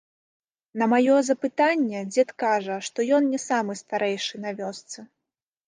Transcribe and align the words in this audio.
На 0.81 0.85
маё 0.93 1.17
запытанне 1.27 1.99
дзед 2.13 2.29
кажа, 2.45 2.79
што 2.89 3.07
ён 3.21 3.29
не 3.37 3.43
самы 3.47 3.73
старэйшы 3.85 4.35
на 4.47 4.59
вёсцы. 4.63 4.99